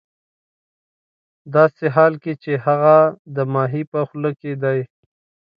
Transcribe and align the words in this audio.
ه 0.03 0.03
داسې 1.55 1.85
حال 1.95 2.13
کې 2.23 2.33
چې 2.43 2.51
هغه 2.65 2.97
د 3.35 3.37
ماهي 3.53 3.83
په 3.93 3.99
خوله 4.07 4.31
کې 4.39 4.51
دی 4.63 4.79